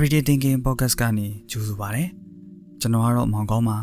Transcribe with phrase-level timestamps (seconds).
[0.00, 2.04] Everyday Thinking Podcast ကနေကြိုဆိုပါရစေ။
[2.80, 3.78] ကျွန်တော်ကတော့မောင်ကောင်းပါ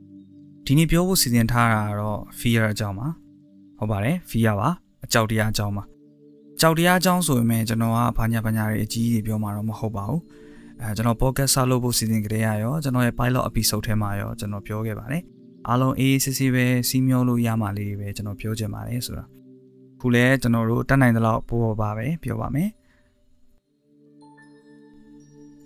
[0.66, 3.06] ။ဒီနေ့ပြောဖို့စီစဉ်ထားတာကတော့ fear အကြောင်းပါ။
[3.78, 4.68] ဟုတ်ပါတယ် fear ပါ
[5.04, 5.82] အကြောက်တရားအကြောင်းပါ။
[6.60, 10.20] ကြောက်တရားအကြောင်းဆိုရင်ကျွန်တော်ကဘာညာဘာညာတွေအကြီးကြီးပြောမှာတော့မဟုတ်ပါဘူး။
[10.80, 15.22] အဲကျွန်တော် podcast ဆောက်လုပ်ဖို့စီစဉ်ကြတဲ့ရရောကျွန်တော်ရဲ့ pilot episode ထဲမှာရောကျွန်တော်ပြောခဲ့ပါတယ်။
[15.68, 19.24] အားလုံးအေးအေးဆေးဆေးပဲစီးမျောလို့ရမှာလေးတွေပဲကျွန်တော်ပြောချင်ပါတယ်ဆိုတာ။
[20.00, 22.70] ခုလဲကျွန်တော်တို့တတ်နိုင်သလောက်ပို့ပေါ်ပါပဲပြောပါမယ်။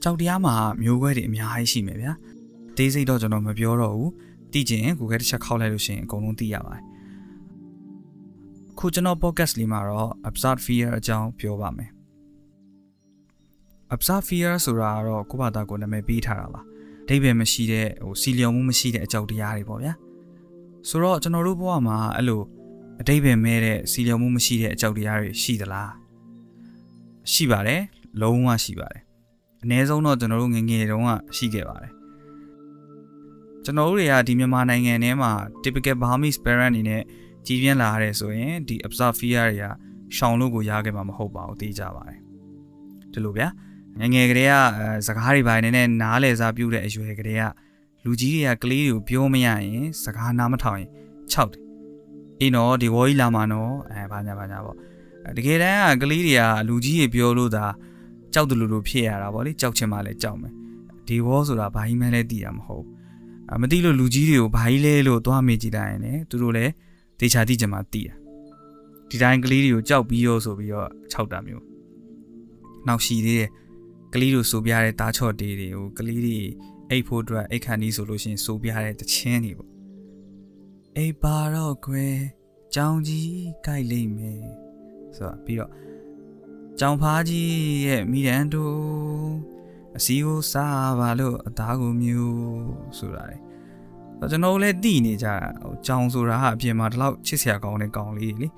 [0.03, 2.13] ကြောက်တရားမှာမျိုးခွဲတွေအများကြီးရှိမယ်ဗျာ
[2.77, 4.13] တေးစိတ်တော့ကျွန်တော်မပြောတော့ဘူး
[4.53, 6.85] သိချင်ကိုယ်ကတစ်ချက်ခောက်လိုက်လို့ရှိရင်အကုန်လုံးသိရပါတယ်
[8.79, 11.91] ခုကျွန်တော် podcast လေးမှာတော့ absurd fear အကြောင်းပြောပါမယ်
[13.95, 16.61] absurd fear ဆိုတာကတော့ကိုယ့်ဘာသာကိုနာမည်ပေးထားတာပါ
[17.05, 19.93] အဓိပ္ပာယ်မရှိတဲ့ဟိုစီလျော်မှုမရှိတဲ့အကြောက်တရားတွေပေါ့ဗျာ
[20.89, 22.43] ဆိုတော့ကျွန်တော်တို့ဘဝမှာအဲ့လို
[23.01, 25.91] အဓိပ္ပာယ်မဲ့တဲ့စီလျော်မှုမရှိတဲ့အကြောက်တရားတွေရှိသလား
[27.33, 27.83] ရှိပါတယ်
[28.21, 29.03] လုံးဝရှိပါတယ်
[29.65, 31.93] အ ਨੇ ဆုံးတော့ကျွန်တော်တို့ငငယ်တုန်းကရှိခဲ့ပါတယ်
[33.65, 35.31] ကျွန်တော်တို့တွေကဒီမြန်မာနိုင်ငံထဲမှာ
[35.63, 37.03] typical Burmese parent အနေနဲ့
[37.47, 39.65] ကြီးပြင်းလာရတဲ့ဆိုရင်ဒီ observe fear တွေက
[40.17, 42.19] ရှောင်လို့ကိုရခဲ့မှာမဟုတ်ပါဘူးသိကြပါတယ်
[43.13, 43.49] ဒီလိုဗျာ
[44.01, 44.53] ငငယ်ကလေးက
[45.07, 47.45] စကားတွေပိုင်းနဲ့နားလဲစားပြုတဲ့အရွယ်ကလေးက
[48.05, 50.91] လူကြီးတွေကကလေးတွေကိုပြောမရရင်စကားနားမထောင်ရင်
[51.31, 51.63] ခြောက်တယ်
[52.41, 54.77] အေးနော်ဒီဝေါ်ကြီးလာမှာနော်အဲဘာညာဘာညာပေါ့
[55.37, 57.65] တကယ်တမ်းကကလေးတွေကလူကြီးတွေပြောလို့သာ
[58.35, 60.53] ကြောက်တယ်လို့လို့ဖြစ်ရတာဗောလေကြောက်ချင်မှလည်းကြောက်မယ်
[61.07, 62.87] ဒီဝေါ်ဆိုတာဘာကြီးမှလည်းသိတာမဟုတ်
[63.53, 66.73] အမသိလို့လူကြီးတွေကိုဘာကြီးလဲလို့သွားမေးကြည့်လိုက်ရင်လည်းသူတို့လည်း
[67.21, 68.15] တေချာသိချင်မှသိတာ
[69.09, 71.65] ဒီတိုင်းကလေးတွေကိုကြောက်ပြီးရောဆိုပြီးတော့ခြောက်တာမျိုး
[72.87, 73.51] နောက်ရှိသေးတယ်
[74.13, 76.39] ကလေးတို့ဆိုပြတဲ့တားချော့တေးတွေကိုကလေးတွေ
[76.91, 79.71] အိတ်ဖို့အတွက်အိတ်ခန်းကြီးဆိုလို့ရှိရင်ဆိုပြတဲ့တခြင်းတွေပေါ့
[80.97, 82.07] အိတ်ပါတော့ခွဲ
[82.75, 83.31] ကြောင်ကြီး
[83.65, 84.43] ကြိုက်လိမ့်မယ်
[85.17, 85.71] ဆိုတော့ပြီးတော့
[86.83, 87.51] ကြောင်ဖားကြီး
[87.87, 88.77] ရဲ့မိရန်တို့
[89.97, 92.41] အစည်းကိုစားပါလို့အသားကိုမျိုး
[92.99, 93.37] ဆိုတာလေ
[94.31, 98.49] ကျွန်တော်လည်းသိနေကြတာဟိုကြောင်ဆိုတာကအပြင်မှာဒီလောက်ချစ်စရာကောင်းတဲ့ကောင်လေးလေ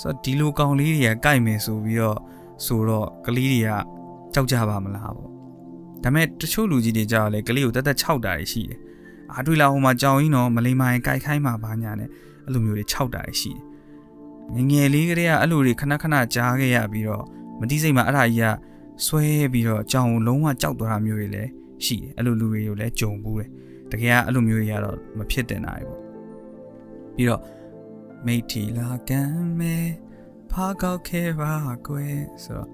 [0.00, 2.18] ဆိုတော့ဒီလိုကောင်လေးတွေကကြိုက်မယ်ဆိုပြီးတော့
[2.66, 3.70] ဆိုတော့ကလေးတွေက
[4.34, 5.30] ကြောက်ကြပါမလားပေါ့ဒါ
[6.02, 8.78] ပေမဲ့တချို့လူကြီးတွေကြောက်လေကလေးကိုတက်တက်ခြောက်တာရှိတယ်
[9.32, 12.08] အားတွေ့လာဟိုမှာကြောင်ကြီးတော့မလိမ္မာရင်ကြိုက်ခိုင်းမှာဘာညာနဲ့
[12.44, 13.52] အဲ့လိုမျိုးတွေခြောက်တာရှိ
[14.54, 17.24] တယ်ငငယ်လေးကလေးကအဲ့လိုတွေခဏခဏကြားခဲ့ရပြီးတော့
[17.60, 18.48] မတိစိတ်မှာအဲ့ဒါကြီးက
[19.04, 21.50] ဆွဲပြီးတော့ကြောင်လုံးဝကြောက်သွားတာမျိုးတွေလည်း
[21.84, 23.48] ရှိတယ်အဲ့လိုလူတွေကိုလည်းကြုံဘူးတယ်
[23.90, 26.00] တကယ်ကအဲ့လိုမျိုးတွေကတော့မဖြစ်တင်တာတွေပေါ့
[27.14, 27.42] ပြီးတော့
[28.26, 29.20] မိတ်ထီလာကံ
[29.58, 29.74] မဲ
[30.50, 31.52] ဖားကောက်ခဲပါ
[31.86, 32.68] ကွယ်ဆိုတော့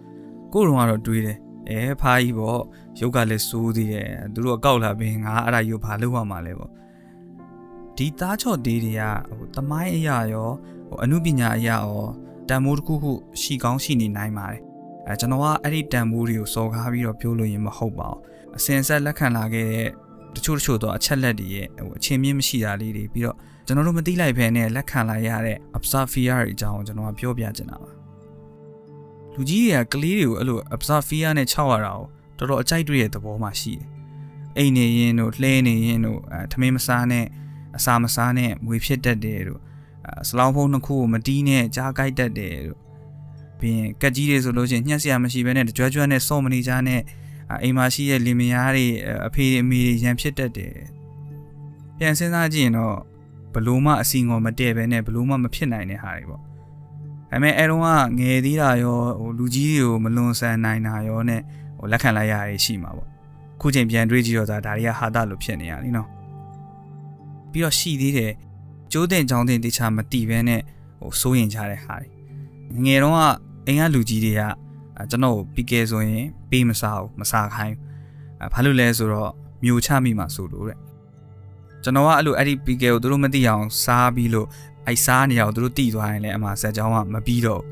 [0.52, 1.38] ကိုတော်ကတော့တွေးတယ်
[1.68, 2.60] အဲဖားကြီးပေါ့
[3.00, 6.70] ရုပ်ကလည်းစိုးသေးတယ်သူတို့ကောက်လာပြီးငါအဲ့ဒါရုပ်ဘာလုပ်ရမှာလဲပေါ့
[7.96, 9.02] ဒီသားချော့သေးတွေက
[9.38, 10.50] ဟိုတမိုင်းအရာရော
[10.88, 12.08] ဟိုအမှုပညာအရာရော
[12.48, 14.62] တန်မိုးတစ်ခုခုရှိကောင်းရှိနေနိုင်ပါတယ်
[15.08, 18.20] အဲကျွန်တော်ကအဲ့ဒီတန်ဖိုးတွေကိုစော်ကားပြီးတော့ပြောလို့ရင်မဟုတ်ပါဘူး
[18.56, 19.88] အစင်ဆက်လက်ခံလာခဲ့တဲ့
[20.34, 23.36] တချို့တချို့တော့အချက်လက်တွေရဲ့ဟိုအချင်းမြင့်မရှိတာလေးတွေပြီးတော့
[23.66, 27.90] ကျွန်တော်တို့မသိလိုက်ဘဲနဲ့လက်ခံလာရတဲ့ observe fear တွေအကြောင်းကျွန်တော်ကပြောပြချင်တာပါ
[29.34, 32.04] လူကြီးတွေကကလေးတွေကိုအဲ့လို observe fear နဲ့ခြောက်ရတာကို
[32.38, 33.86] တော်တော်အကြိုက်တွေ့တဲ့သဘောမှရှိတယ်
[34.56, 37.26] အိမ်နေရင်တို့လှဲနေရင်တို့အဲထမင်းမစားနဲ့
[37.76, 39.60] အစာမစားနဲ့မွေဖြစ်တတ်တယ်တို့
[40.28, 42.81] စလောင်းဖုံးနှစ်ခုကိုမတီးနဲ့ကြားကြိုက်တတ်တယ်တို့
[43.62, 47.00] ပြီးရင်ကက်ကြီးတွေဆိုလို့ရှိရင်ညှက်စရာမရှိဘဲနဲ့ကြွကြွနဲ့စော့မနေကြနဲ့
[47.62, 48.86] အိမ်မှာရှိတဲ့လင်မယားတွေ
[49.26, 50.74] အဖေအမေတွေရန်ဖြစ်တတ်တယ်
[51.98, 52.96] ပြန်စဉ်းစားကြည့်ရင်တော့
[53.54, 56.46] ဘလို့မှအစီငေါ်မတည့်ပဲနဲ့ဘလို့မှမဖြစ်နိုင်တဲ့ဟာတွေပေါ့ဒါ
[57.30, 61.40] ပေမဲ့အဲတုန်းကငယ်သေးတာရောဟိုလူကြီးတွေကိုမလွန်ဆန်နိုင်တာရောနဲ့
[61.78, 63.08] ဟိုလက်ခံလိုက်ရရရှိမှာပေါ့
[63.60, 66.08] ခုချိန်ပြန်တွေးကြည့်တော့ဒါတွေကဟာတာလို့ဖြစ်နေရလीနော်
[67.52, 68.32] ပြီးတော့ရှိသေးတယ်
[68.92, 70.60] ကျိုးတင်ချောင်းတင်တခြားမတီးပဲနဲ့
[71.00, 72.08] ဟိုစိုးရင်ကြတဲ့ဟာတွေ
[72.86, 73.22] ငယ်တုန်းက
[73.66, 74.42] အိမ်ကလူကြီးတွေက
[75.10, 77.76] ကျွန်တော်ပီကဲဆိုရင်ပေးမစားဘူးမစားခိုင်း
[78.52, 79.30] ဘာလို့လဲဆိုတော့
[79.64, 80.78] မျိုးချမိမှဆိုလို့တဲ့
[81.82, 84.48] ကျွန်တော်ကအဲ့လိုအဲ့ဒီပီကဲကိုသူတို့မသိအောင်စားပြီးလို့
[84.86, 87.62] အိုက်စားနေအောင်သူတို့တိသွားရင်လည်းအမှဆက်ကြောင်းကမပြီးတော့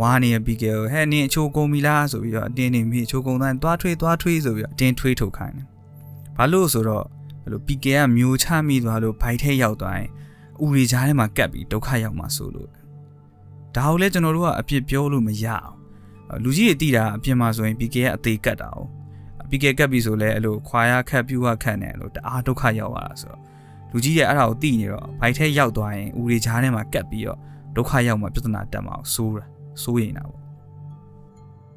[0.00, 5.66] ဝါနေပီကဲကိုဟဲ့နင်းအချိုးကုန်ပြီလားဆိုပြီးတော့အတင်းနေမိအချိုးကုန်တိုင်းသွားထွေးသွားထွေးဆိုပြီးတော့အတင်းထွေးထုတ်ခိုင်းတယ်
[6.36, 7.04] ဘာလို့ဆိုတော့
[7.42, 10.08] အဲ့လိုပီကဲကမျိုးချမိသွားလို့ဘိုက်ထဲရောက်သွားရင်
[10.64, 12.68] ဥရီကြားထဲမှာကပ်ပြီးဒုက္ခရောက်မှာဆိုလို့
[13.78, 15.74] ဒါကိုလည်းကျွန်တော်တို့ကအပြစ်ပြောလို့မရအောင်
[16.44, 18.78] လူကြီးတွေတိတာအပြင်မှာဆိုရင် PK ကအသေးကတ်တာ哦
[19.50, 23.40] PK ကတ်ပြီဆိုလဲအဲ့လိုခွာရခတ်ပြူရခတ်နေလို့တအားဒုက္ခရောက်လာတာဆိုတော့
[23.92, 27.38] လူကြီးတွေအဲ့ဒါကိုတိနေတော့ဘိုက်ထဲရောက်သွားရင်ဦးတွေကြားထဲမှာကတ်ပြီးတော့
[27.76, 29.44] ဒုက္ခရောက်မှပြဿနာတက်မှာစိုးတာ
[29.82, 30.42] စိုးရင်တာပေါ့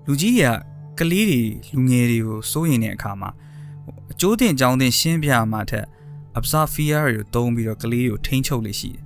[0.06, 1.42] လူကြီးတွေကကလေးတွေ
[1.74, 3.30] လူငယ်တွေကိုစိုးရင်တဲ့အခါမှာ
[4.12, 5.86] အကျိုးတင်ကြောင်းတင်ရှင်းပြမှာထက်
[6.38, 9.04] observe fear တွေကိုတုံးပြီးတော့ကလေးတွေကိုထိန်းချုပ်လိမ့်ရှိတယ်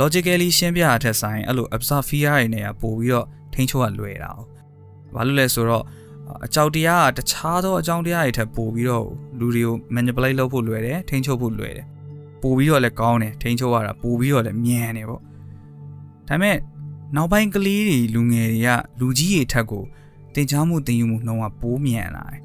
[0.00, 4.40] logically ရှင်းပြတာထက်ဆိုင်အဲ့လို observe fear တွေနဲ့ပို့ပြီးတော့ထိန်းချုပ်ရလွယ်တာ哦။
[5.14, 5.84] ဘာလို့လဲဆိုတော့
[6.46, 9.06] အကြောက်တရားကတခြားသောအကြောင်းတရားတွေထက်ပိုပြီးတော့
[9.38, 11.86] လူတွေကို manipulate လုပ်ဖို့လွယ်တယ်ထိန်းချုပ်ဖို့လွယ်တယ်
[12.42, 15.24] ပိုပြီးတော့လည်းကောင်းတယ်ထိန်းချုပ်ရတာပိုပြီးတော့လည်းမြန်တယ်ပေါ့ဒါ
[16.28, 16.56] ပေမဲ့
[17.16, 18.68] နောက်ပိုင်းကလေးတွေလူငယ်တွေက
[19.00, 19.84] လူကြီးတွေထက်ကို
[20.34, 22.40] တင် जा မှုတင်ယူမှုနှုံးကပိုးမြန်လာတယ်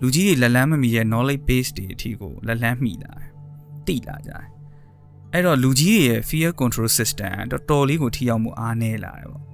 [0.00, 3.28] လူကြီးတွေလက်လန်းမမီတဲ့ knowledge base တွေအထိကိုလက်လန်းမိလာတယ်
[3.86, 4.51] တိလာကြတယ်
[5.32, 9.48] အဲ့တော့လူကြီးတွေရဲ့ fear control system တော်တော်လေးကိုထိရောက်မှုအားနည်းလာတယ်ပေါ့ဒါ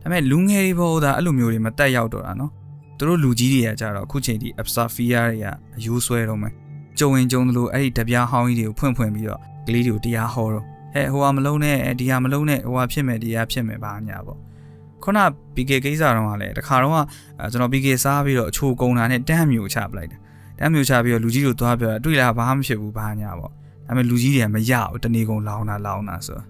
[0.00, 2.52] ပေမဲ့လူငယ်တွေဘောသာအဲ့လိုမျိုးတွေမတက်ရောက်တော့တာနော်
[2.98, 5.46] သူတို့လူကြီးတွေကကြတော့အခုချိန်ထိ absorb fear တွေက
[5.76, 6.52] အယိုးဆွဲတော့မယ်
[6.98, 10.64] ကြုံရင်ကြုံသလိုအဲ့ဒီတပြားဟောင်းကြီးတွေကိုဖွင့်ဖွင့်ပြီးတော့ကလေးတွေကိုတရားဟောတော့
[10.94, 14.38] ဟဲ့ဟိုဟာမလုံးနဲ့ဒီဟာမလုံးနဲ့ဟိုဟာဖြစ်မယ်ဒီဟာဖြစ်မယ်ဘာညာပေါ့
[15.02, 15.18] ခုန
[15.54, 16.92] PK ကိစ္စတော့ကလည်းတခါတော့
[17.52, 20.20] ကျွန်တော် PK စားပြီးတော့အချိုကုန်တာနဲ့တန်းမျိုးချပလိုက်တယ်
[20.58, 23.52] တန်းမျိုးချပြီးတော့လူကြီးတို့သွားပြောတွေ့လားဘာမှမဖြစ်ဘူးဘာညာပေါ့
[23.90, 26.40] ဒါပေမဲ့လူကြီးတွေကမရဘူးတနေကုန်လောင်းတာလောင်းတာဆို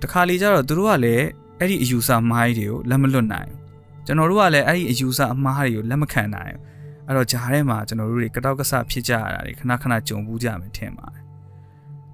[0.00, 1.24] တခါလေကျတော့သူတို့ကလည်း
[1.60, 3.60] အဲ့ဒီအယူဆမိုင်းတွေကိုလက်မလွတ်နိုင်ဘူး
[4.06, 6.62] ကျွန်တော်တို့ကလည်းအဲ့ဒီအယူဆအမှားတွေကိုလက်မခံနိုင်ဘူး
[7.06, 11.22] အဲ့တော့ဂျားထဲမှာကျွန်တော်တို့တွေကတောက်ကဆဖြစ်ကြရတာတွေခဏခဏကြုံဘူးကြမယ်ထင်ပါတယ်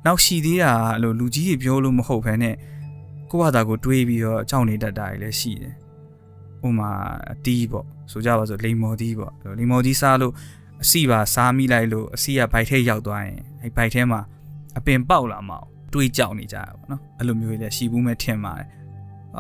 [0.07, 2.55] နောက်ရှိသေးတာအဲ့လိုလူကြီးတွေပြောလို့မဟုတ်ဘဲနဲ့
[3.31, 5.75] ကိုယ့်ဘာသာကိုတွေးပြီးတော့ကြောက်နေတတ်တာတွေလည်းရှိတယ်
[6.67, 6.91] ဥမာ
[7.33, 10.33] အတီးပေါ့ဆိုကြပါစို့လိမ်မော်တီးပေါ့လိမ်မော်တီးစားလို့
[10.83, 14.21] အစီပါစားမိလိုက်လို့အစီကဘိုက်ထဲရောက်သွားရင်အဲ့ဘိုက်ထဲမှာ
[14.79, 15.57] အပင်ပေါက်လာမှ
[15.93, 18.69] တွေးကြောက်နေကြရပါတော့အဲ့လိုမျိုးလည်းရှိဘူးမဲ့ထင်ပါတယ်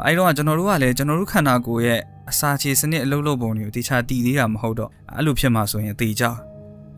[0.06, 2.00] အဲ့တော့ကျွန်တော်တို့ကလည်းကျွန်တော်တို့ခန္ဓာကိုယ်ရဲ့
[2.30, 6.30] အစာချေစနစ်အလုပ်လုပ်ပုံတွေကိုတေချာတည်သေးတာမဟုတ်တော့အဲ့လိုဖြစ်မှာဆိုရင်တေချာ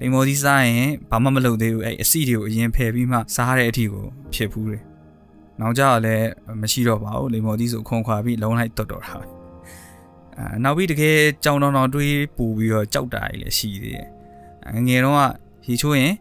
[0.01, 4.83] လိမ္မော်ကြီးစားရင်ဘာမှမလုပ်သေးဘူးအဲ့အစီတွေကိုအရင်ဖယ်ပြီးမှစားတဲ့အထိကိုဖြစ်ဘူးတယ်
[5.61, 6.29] နောက်ကြတော့လည်း
[6.61, 9.27] မရှိတော့ပါဘူးလိမ္မော်ကြီးဆိုခွန်ခွာပြီးလုံးလိုက်တော်တော်တာပဲ
[10.39, 14.14] အဲနောက်ပြီးတကယ်ကြောင်တောင်တောင်တွေးပူပြီးတော့ကြောက်တာကြီးလည်းရှိသေးတယ်
[14.77, 15.17] ငငယ်တော့
[15.67, 16.15] ရေချိုးရင်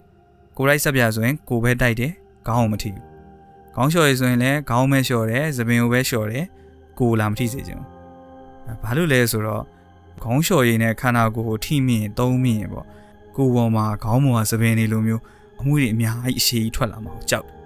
[0.57, 2.11] ကိုရိုက်ဆက်ပြဆိုရင်ကိုပဲတိုက်တယ်
[2.47, 3.05] ခေါင်းအောင်မထိဘူး
[3.75, 6.45] ခေါင်းလျှော်ရဆိုရင်လည်းခေါင်းမဲလျှော်တယ်သပင်ကိုပဲလျှော်တယ်
[6.99, 7.87] ကိုလာမထိစေချင်ဘူး
[8.83, 9.63] ဘာလို့လဲဆိုတော့
[10.23, 12.85] ခေါင်းလျှော်ရည်နဲ့ခန္ဓာကိုယ်ကိုထိမိရင်သုံးမိရင်ပေါ့
[13.35, 15.21] ကိုယ်ပေါ်မှာခေါင်းပေါ်မှာသပင်တွေလိုမျိုး
[15.59, 17.57] အမွှေးတွေအများကြီးအရှိကြီးထွက်လာမှာကြောက်တယ်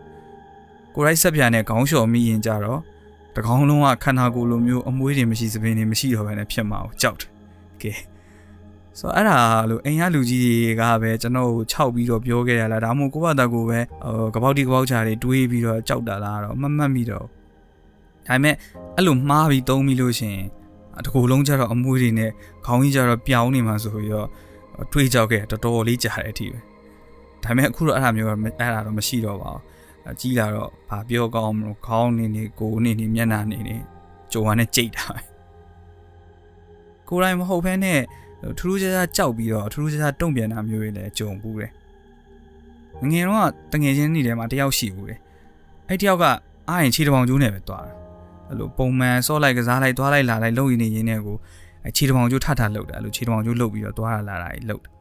[0.96, 2.80] ကိုရိုက်ဆက်ပြနဲ့ခေါင်းလျှော်မိရင်ကြတော့
[3.36, 7.32] တကောင်းလုံးကခန္ဓာကိုယ်လိုမျိုးအမွှေးတွေမရှိသပင်တွေမရှိတော့ဘဲနဲ့ဖြစ်မှာကြောက်တယ်
[7.82, 7.94] ကဲ
[9.00, 9.40] ဆိုတော့အဲ့ဒါ
[9.70, 18.56] လို့အိမ်ကလူကြီးတွေကပဲကျွန်တော်ကိုခြောက်ပြီးတော့ပြောခဲ့ရလားဒါမှမဟုတ်ကိုယ့်ဘာသာကိုပဲဟိုကပောက်တီကပောက်ချာတွေတွေးပြီးတော့ကြောက်တာလားတော့မမှတ်မိတော့ဒါပေမဲ့
[18.96, 20.38] အဲ့လိုမှားပြီးသုံးပြီးလို့ရှင်
[21.06, 22.32] တကူလုံးကျတော့အမွှေးတွေနဲ့
[22.66, 24.28] ခေါင်းကြီးကျတော့ပြောင်းနေမှာဆိုပြီးတော့
[24.92, 26.60] တွေးကြောက်ခဲ့တော်တော်လေးကြာတဲ့အထိပဲ
[27.44, 33.76] ဒါပေမဲ့အခုတော့အဲ့ဒါမျိုးအဲ့ဒါတော့မရှိတော့ပါဘူးကြီးလာတော့ဘာပြောကောင်းမလို့ခေါင်းနေနေကိုနေနေမျက်နှာနေနေ
[34.32, 35.22] ကြုံရနဲ့ကြိတ်တာပဲ
[37.08, 38.00] ကိုယ်တိုင်မဟုတ်ဘဲနဲ့
[38.60, 41.72] ထူးထူးခြားခြားကြောက်ပြီးတော့ထူးထူးခြားခြားတုံ့ပြန်တာမျိုးတွေလည်းကြုံဘူးတယ်
[43.02, 45.20] ငငယ်တော့တငယ်ချင်းနေထဲမှာတယောက်ရှိဘူးတယ်
[45.90, 46.26] အဲ့တယောက်က
[46.70, 47.94] အားရင်ခြေတပေါင်ကျိုးနဲ့ပဲသွားတာ
[48.48, 51.36] အဲ့လိုပုံမှန်စော့လိုက်ကစားလိုက်သွားလိုက်လာလိုက်လုံရင်းနေရင်းနဲ့ကို
[51.96, 54.94] ခြေတပေါင်ကျိုးထထလှုပ်တယ်အဲ့လိုခြေတပေါင်ကျိုးလှုပ်ပြီးတော့သွားလာတာကြီးလှုပ်တယ်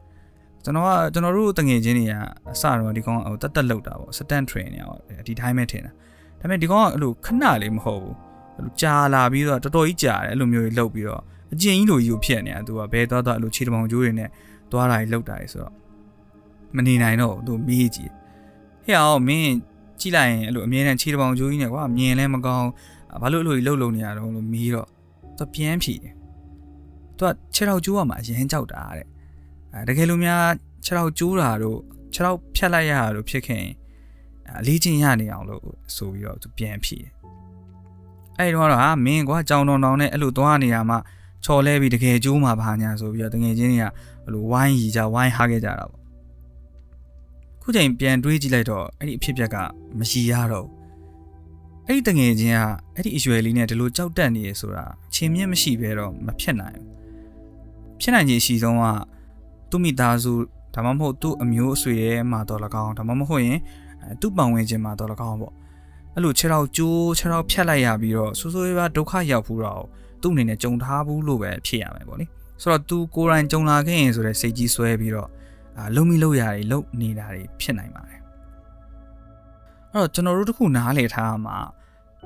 [0.63, 2.13] ကျွန်တော်ကကျွန်တော်တို့တငယ်ချင်းတွေက
[2.51, 5.93] အစတော့ဒီကောင်ဟိုတက်တက်လှုပ်တာပေါ့ stand train နေအောင်ဒီတိုင်းပဲထင်တာဒါ
[6.39, 8.15] ပေမဲ့ဒီကောင်ကအဲ့လိုခဏလေးမဟုတ်ဘူး
[8.55, 11.23] အဲ့လိုကြာလာပြီးတော့တော်တော်ကြီးကြာတယ်အဲ့လိုမျိုးကြီးလှုပ်ပြီးတော့
[11.53, 14.29] အကျဉ်ကြီးလိုကြီးကိုဖြစ်နေတာသူကဘဲသွားသွားအဲ့လိုခြေတပေါင်ကျိုးတွေနဲ့
[14.71, 15.73] သွားတာကြီးလှုပ်တာကြီးဆိုတော့
[16.75, 18.11] မနေနိုင်တော့သူမေးကြည့်
[18.85, 19.51] ဟဲ့အောင်မင်း
[19.99, 22.69] ကြည့်လိုက်ရင်အဲ့လိုအမြဲတမ်းခြေတပေါင်ကျိုးကြီးနဲ့ကွာမြင်လဲမကောင်း
[23.21, 24.87] ဘာလို့အဲ့လိုကြီးလှုပ်လုံနေရတော့လို့မေးတော့
[25.37, 26.13] သူပြင်းဖြီတယ်
[27.17, 29.07] သူကခြေထောက်ကျိုးရမှာအရင်ကြောက်တာတဲ့
[29.73, 30.43] အဲတကယ်လို့များ
[30.85, 31.79] ခြေထောက်ကျိုးတာတို့
[32.13, 33.65] ခြေထောက်ဖြတ်လိုက်ရတာတို့ဖြစ်ခင်
[34.59, 37.11] အလေးချင်းရနေအောင်လို့ဆိုပြီးတော့သူပြန်ဖြီတယ်
[38.37, 40.97] အဲ့တော့ဟာမင်းကွာကြောင်တောင်တောင်နဲ့အဲ့လိုသွားနေတာမှ
[41.45, 43.85] ချော်လဲပြီးတကယ်ကျိုးမှာဘာညာဆိုပြီးတော့တငယ်ချင်းတွေက
[44.25, 46.01] ဘလို့ဝိုင်းရီကြဝိုင်းဟားခဲ့ကြတာပေါ့
[47.61, 49.55] ခုချိန်ပြန်တွေးကြည့်လိုက်တော့အဲ့ဒီအဖြစ်အပျက်က
[49.99, 50.67] မရှိရတော့
[51.85, 52.61] အဲ့ဒီတငယ်ချင်းက
[52.95, 58.83] အဲ့ဒီအရွယ်လေးနဲ့ဒီလိုကြောက်တက်နေရဆိုတာချင်းမြင့်မရှိဘဲတော့မဖြစ်နိုင်ဘူးဖြစ်နိုင်ခြင်းရှိဆုံးက
[59.69, 60.33] သူ့မိသားစု
[60.73, 63.59] ဒါမှမဟုတ်သူ့အမျိုးအဆွေရဲ့မှာတော့၎င်းဒါမှမဟုတ်ရင်
[64.21, 65.53] သူ့ပတ်ဝန်းကျင်မှာတော့၎င်းပေါ့
[66.17, 69.83] အဲ့လိုခြေထောက်ကျိုးခြေထောက်ဖြတ်လိုက်ရပြီးတော့ဆိုးဆိုးရွားရွားဒုက္ခရောက်ဖူးတော့
[70.21, 72.25] သူ့အနေနဲ့ကြုံထားဘူးလို့ပဲဖြစ်ရမယ်ပေါ့လေ
[72.61, 75.29] ဆိုတော့ तू ကိုယ်တိုင်ကြုံလာခဲ့ရင်ဆိုတဲ့စိတ်ကြီးဆွဲပြီးတော့
[75.77, 78.19] အာလုံမိလို့ရတယ်လုံနေတာတွေဖြစ်နိုင်ပါတယ်
[79.93, 81.57] အဲ့တော့ကျွန်တော်တို့တခုနားလည်ထားမှာ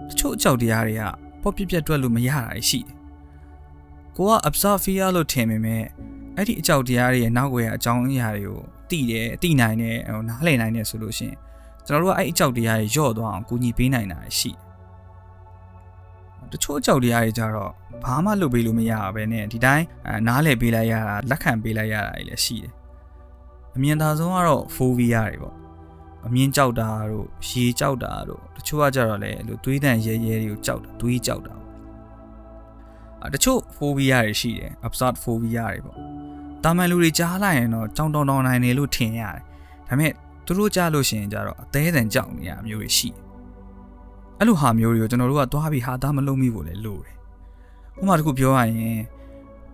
[0.09, 1.03] တချို့အကြောက်တရားတွေက
[1.41, 2.95] ပေါ့ပြက်ပြက်တွက်လို့မရတာရှိတယ်
[4.15, 5.83] ကိုက observer လို့ထင်ပေမဲ့
[6.35, 11.37] အဲ့ဒီအကြောက်တရားတွေရဲ့နောက်ွယ်အကြောင်းအရာတွေကိုသိတယ်သိနိုင်တယ်ဟိုနားလည်နိုင်တယ်ဆိုလို့ရှိရင်
[11.87, 14.59] ကျွန်တော်တို့ကအဲ့အကြောက်တရားတွေညော့သွားအောင်ကူညီပေးနိုင်တာရှိတယ်
[16.51, 17.71] တချို့အကြောက်တရားတွေကြတော့
[18.03, 19.85] ဘာမှလုပ်ပေးလို့မရပါပဲနဲ့ဒီတိုင်း
[20.27, 22.73] နားလည်ပေးလိုက်ရတာလက်ခံပေးလိုက်ရတာလည်းရှိတယ်
[23.75, 25.55] အမြင်သာဆုံးကတော့ဖိုးဗီးယာတွေပေါ့
[26.27, 31.53] အမြင်ကြောက်တာတို့ရေကြောက်တာတို့တချို့ကကြတော့လေအဲ့လိုသွေးတန်ရဲရဲတွေကိုကြောက်တာသွေးကြောက်တာ
[33.33, 35.97] တချို့ phobia တွေရှိတယ် absurd phobia တွေပေါ့
[36.63, 39.39] တာမန်လူတွေကြားလိုက်ရင်တော့ကြောင်တောင်တောင်နိုင်နေလို့ထင်ရတယ်
[39.87, 40.11] ဒါပေမဲ့
[40.51, 43.21] သူတို့ကြားလို့ရှိရင်ကြတော့အသေးအံကြောက်နေရမျိုးတွေရှိတယ်
[44.39, 47.15] အဲ့လိုဟာမျိုးတွေကိုကျွန်တော်တို့ကသွားပြီးဟာသားမလုံးမိဖို့လေလိုတယ်
[47.99, 48.99] ဥပမာတစ်ခုပြောရရင်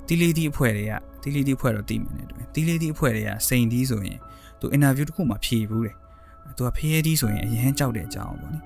[0.07, 4.19] တီလီတီအဖွဲ့တွေကတီလီတီအဖွဲ့တော့တည်မြင်နေတယ်တီလီတီအဖွဲ့တွေကစိန်တီးဆိုရင်
[4.59, 5.95] သူအင်တာဗျူးတစ်ခုမှဖြေဘူးတယ်
[6.57, 8.59] သူကဖျဲတီးဆိုရင်အရင်ကြောက်တဲ့အကြောင်းပေါ့နိ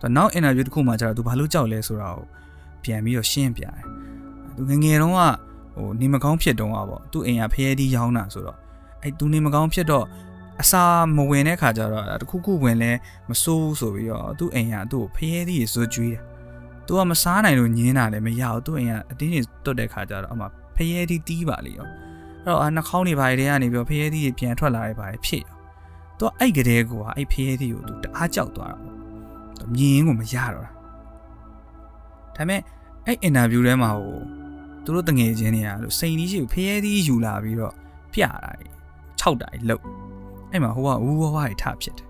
[0.00, 2.24] သူနောက်အင်တာဗျူးတစ်ခုမှကျတော့သူဘာလို့ကြောက်လဲဆိုတာကို
[2.82, 3.78] ပြန်ပြီးတော့ရှင်းပြတယ်
[4.56, 5.20] သူငငယ်တုန်းက
[5.76, 8.58] ဟိုနေမကောင်းဖြစ်တုန်းကပေါ့သူအိမ်ကဖျဲတီးရောင်းတာဆိုတော့
[9.02, 10.06] အဲ့သူနေမကောင်းဖြစ်တော့
[10.62, 10.82] အစာ
[11.16, 12.92] မဝင်တဲ့ခါကျတော့တခုခုဝင်လဲ
[13.30, 16.22] မစိုးဘူးဆိုပြီးတော့သူ့အိမ်ကသူ့ကိုဖျဲတီးဇွတ်ကျွေးတယ်
[16.86, 20.46] သူကမစားနိုင်လို့ညင်းတာလည်းမရဘူးသူ့အိမ်ကအတင်းကြီးတွတ်တဲ့ခါကျတော့အမှ
[20.76, 21.86] ဖျဲတီးတီးပါလေရော
[22.44, 25.56] အဲ့တော့နှာခေါင်းတွေဘာတွေကနေပြီးဖျဲတီးပြန်ထွက်လာတယ်ဘာတွေဖြစ်ရော
[26.18, 28.94] သူကအဲ့ကလေးကိုကအဲ့ဖျဲတီးကိုသူတအားကြောက်သွားတာပေါ့
[29.58, 30.70] သူမြင်ကိုမရတော့တာ
[32.36, 32.60] ဒါပေမဲ့
[33.06, 34.18] အဲ့အင်တာဗျူးထဲမှာဟို
[34.84, 37.74] သူတို့တငယ်ချင်းတွေကလို့စိန်ကြီးရှိကိုဖျဲတီးယူလာပြီးတော့
[38.12, 38.72] ပြတာကြီး
[39.20, 40.07] ၆တာကြီးလှုပ်
[40.52, 42.08] အဲ့မှာဟိုကဝူဝဝတွေထဖြစ်တယ်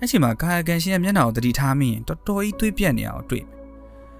[0.00, 3.44] အဲ့ချိန်မှာကာယကံရှင်ရဲ့မျက်နှာကိုတတိထားမိရင်တော်တော်ကြီးသွေးပြက်နေအောင်တွေ့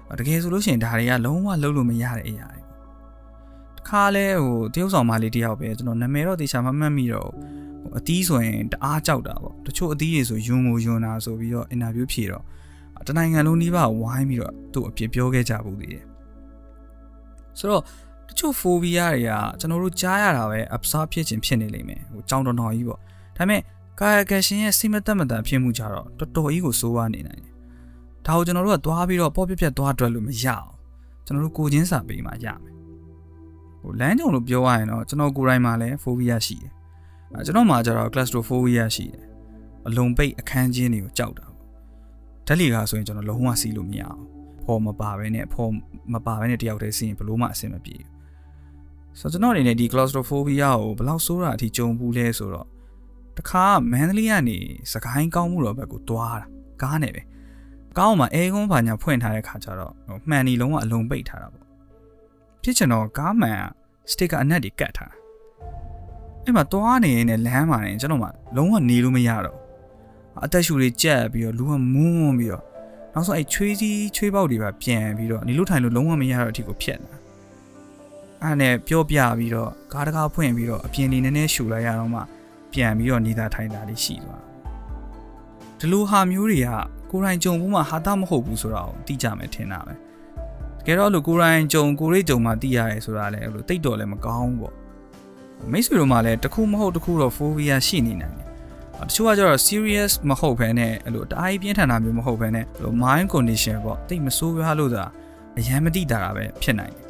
[0.07, 2.61] မယ်တကယ်ဆိုလို့ရှိရင်ဒါတွေကလုံးဝလုံးလို့မရတဲ့အရာတွေ
[3.77, 7.29] တခါလဲဟိုတရုတ်ဆောင်မလေးတယောက်ပဲကျွန်တော်နာမည်တော့တေချာမမှတ်မိတော့
[7.81, 12.43] ဟိုအသီးဆိုရင်တအားကြောက်တာပေါ့တချို့အသီးတွေဆိုယွန်းကိုယွန်းတာဆိုပြီးတော့အင်တာဗျူးဖြေတော့
[13.07, 16.05] တနိုင်ငံလုံးနှီးပါဝိုင်းပြီးတော့သူ့အပြစ်ပြောခဲ့ကြဘူးသေးတယ်
[17.59, 17.83] ဆိုတော့
[18.27, 22.99] တချို့ phobia တွေကကျွန်တော်တို့ကြားရတာပဲ absorb ဖြစ်ခြင်းဖြစ်နေလိမ့်မယ်ဟိုကြောင်တော်တော်ကြီးပေါ့
[23.37, 23.61] ဒါပေမဲ့
[23.99, 27.53] ကာယကရှင်ရဲ့စိမသက်မတန်ဖြစ်မှုကြတော့တော်တော်ကြီးကိုစိုးဝါနေနိုင်တယ်
[28.25, 30.67] ဒါကိုကျွန်တော်တို့ကသွားပြီးတော့ပေါ့ပြက်ပြက်သွားတွက်လို့မရအောင်
[31.25, 32.73] ကျွန်တော်တို့ကိုချင်းစာပေးမှရမယ်
[33.81, 36.71] ဟိုလမ်းကြုံလို့ပြောရရင်တော့ကျွန်တော်ကိုယ်တိုင်မှာလည်း phobia ရှိတယ်
[37.33, 39.23] အဲကျွန်တော်မှာကျတော့ claustrophobia ရှိတယ်
[39.87, 41.65] အလုံးပိတ်အခန်းချင်းတွေကိုကြောက်တာပေါ့
[42.47, 44.21] ဓာတ်လီကဆိုရင်ကျွန်တော်လုံးဝစီးလို့မရအောင်
[44.63, 45.71] ဖော်မပါဘဲနဲ့ဖော်
[46.13, 48.16] မပါဘဲနဲ့တယောက်တည်းစီးရင်ဘလို့မှအဆင်မပြေဘူး
[49.19, 52.67] ဆိုတော့ကျွန်တော်အနေနဲ့ဒီ claustrophobia ကိုဘယ်လောက်ဆိုးတာအထိကြုံဘူးလဲဆိုတော့
[53.37, 54.57] တခါမန္တလေးကနေ
[54.91, 56.45] စကိုင်းကောင်းမှုတော့ဘက်ကိုသွားတာ
[56.81, 57.21] ကားနဲ့ပဲ
[57.97, 59.93] ကောင်းမှအဲကုန်းဘာညာဖွင့်ထားတဲ့ခါကျတော့
[60.29, 61.65] မှန်နီလုံးဝအလုံးပိတ်ထားတာပေါ့
[62.63, 63.61] ဖြစ်ချင်တော့ကားမှန်
[64.11, 65.13] စတစ်ကာအနက်တွေကတ်ထား
[66.43, 69.57] အဲ့မှာသွားနေရင်လည်းလမ်းမှာနေကျွန်တော်မှလုံးဝနေလို့မရတော့
[70.43, 72.63] အသက်ရှူတွေကြက်ပြီးတော့လူကမွန်းပြီးတော့
[73.13, 77.26] နောက်ဆုံးအဲ့ချွေးစီးချွေးပေါက်တွေပါပြန်ပြီးတော့နေလို့ထိုင်လို့လုံးဝမရတော့အထိကိုဖြတ်လာ
[78.43, 82.21] အဲ့နဲ့ပြောပြပြီးတော့ကားတကားဖွင့်ပြီးတော့အပြင်လေးနည်းနည်းရှူလိုက်ရတော့မှ
[82.73, 84.43] ပြန်ပြီးတော့နေတာထိုင်တာလေးရှိသွား
[85.79, 86.69] ဒီလိုဟာမျိုးတွေက
[87.11, 89.97] ကိုရိုင်းကြုံဘူးမှဟာတာမဟုတ်ဘူးဆိုတာကိုသိကြမယ်ထင်တာပဲတ
[90.85, 94.75] ကယ်တော့လို့ကိုရိုင်းကြုံကိုရိတ်ကြုံမှသိရတယ်ဆိုတာလည်းအဲ့လိုတိတ်တော်လည်းမကောင်းဘူးပေါ့
[95.71, 98.47] မိတ်ဆွေတို့မှလည်းတစ်ခုမဟုတ်တစ်ခုတော့ phobia ရှိနေနိုင်တယ်
[99.07, 105.03] တချို့ကကျတော့ serious မဟုတ်ဘဲနဲ့အဲ့လိုတအားကြီးပြင်းထန်တာမျိုးမဟုတ်ဘဲနဲ့အဲ့လို mind condition ပေါ့တိတ်မဆိုးရွားလို့သာ
[105.57, 107.06] အရန်မတိတာတာပဲဖြစ်နိုင်တယ်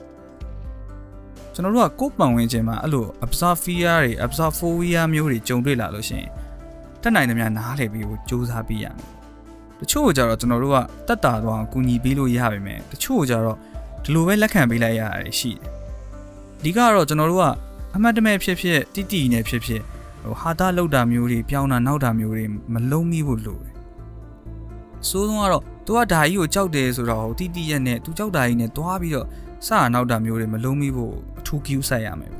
[1.58, 6.30] ကျွန်တော်တို့ကကိုယ်ပတ်ဝန်းကျင်မှာအဲ့လို absorb fear တွေ absorb phobia မျိုးတွေကြုံတွေ့လာလို့ရှိရင်
[7.02, 8.96] တက်နိုင်သမျှနားလည်ပြီးကိုစူးစမ်းပြီးရမယ်
[9.80, 13.58] တချို့ကကြတော့ကျွန်တော်တို့ကတက်တာသွားကူညီပေးလို့ရပါမယ်တချို့ကကြတော့
[14.04, 15.62] ဒီလိုပဲလက်ခံပေးလိုက်ရတာရှိတယ်
[16.60, 17.46] အဓိကတော့ကျွန်တော်တို့က
[17.96, 19.82] အမှတ်တမဲ့ဖြစ်ဖြစ်တိတိနဲ့ဖြစ်ဖြစ်
[20.24, 23.74] ဟိုဟာတာလောက်တာမျိုးတွေပြောင်းတာနောက်တာမျိုးတွေမလုံးမိဖို့လိုတယ်
[25.10, 29.28] စိုးဆုံးကတော့ तू ကဓာကြီးကိုကြောက်တယ်ဆိုတော့ဟိုတိတိရက်နဲ့ तू ကြောက်တာကြီးနဲ့တွားပြီးတော့
[29.66, 32.32] စတာနောက်တာမျိုးတွေမလုံးမိဖို့အထူးကူးဆိုင်ရမယ်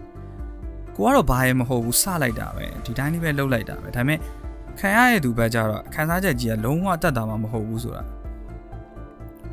[0.96, 4.20] ကိုကတော့ဘာရမဟုတ်ဘူးစလိုက်တာပဲဒီတိုင်းလေးပဲလှုပ်လိုက်တာပဲဒါပေမဲ့
[4.80, 8.04] ခံရတဲ့သူဘက်ကျတော့ခံစားချက်ကြီးကလုံးဝတက်တာမှမဟုတ်ဘူးဆိုတာ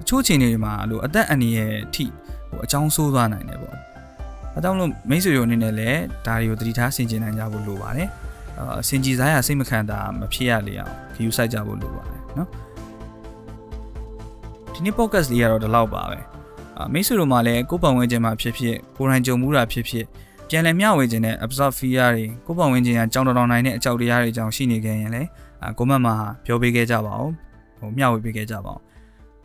[0.02, 2.04] အချို့ချိန်တွေမှာလို့အသက်အန္တရာယ်အထိ
[2.48, 3.76] ဟိုအကြောင်းဆိုးသွားနိုင်တယ်ပေါ့
[4.54, 8.08] အဲကြောင့်လို့မိတ်ဆွေတို့အနေနဲ့လည်းဒါတွေကိုတတိထားဆင်ခြင်နိုင်ကြဖို့လိုပါတယ်
[8.58, 12.48] အာဆင်ကြည်စားရစိတ်မခံတာမဖြစ်ရလေအောင်ခယူဆိုင်ကြဖို့လိုပါတယ်နော်
[14.72, 16.20] ဒီနေ့ podcast လေးကတော့ဒီလောက်ပါပဲ။
[16.92, 20.04] မိတ်ဆွေတို့မှလည်းကိုယ်ပတ်ဝန်းကျင်မှာဖြစ်ဖြစ်ကိုယ်တိုင်ကြုံမှုတာဖြစ်ဖြစ်
[20.48, 25.28] ပြန်လည်မျှဝေခြင်းနဲ့ absorb fear တွေကိုယ်ပတ်ဝန်းကျင်ကကြောင်တော်နိုင်တဲ့အကြောက်တရားတွေကြောင့်ရှိနေခဲ့ရင်လည်း
[25.62, 26.14] အာကိုမတ်မှာ
[26.44, 27.30] ပြောပေးခဲ့ကြပါဦး
[27.78, 28.80] ဟိုမျှဝေပေးခဲ့ကြပါဦး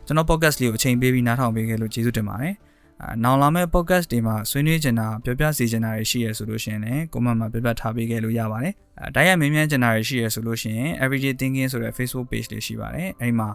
[0.05, 2.53] ကျွန်တော် podcast လေးကိုအချိန်ပေးပြီးနားထောင်ပေးခဲ့လို့ကျေးဇူးတင်ပါတယ်
[3.01, 13.49] အာနောက်လာမယ့် podcast တွေမှာဆွေးနွေးချင်တာပြောပြစီချင်တာတွေရှိရဆိုလို့ရှိရင်လည်းကိုမတ်မှာပြောပြထားပေးခဲ့လို့ရပါတယ်အဲတိုက်ရိုက်မင်းမြန်းချင်တာတွေရှိရဆိုလို့ရှိရင် everyday thinking ဆိုတဲ့ Facebook page လေးရှိပါတယ်အဲဒီမှာ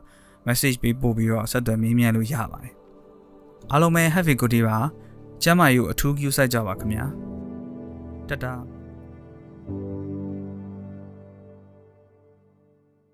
[0.46, 2.83] message ပေးပို့ပြီးတော့ဆက်သွယ်မေးမြန်းလို့ရပါတယ်
[3.73, 4.78] အားလုံးပဲ have a good day ပါ
[5.42, 7.04] ကျမ်းမာရေးကိုအထူးကြိုးစိုက်ကြပါခင်ဗျာ
[8.28, 8.52] တတာ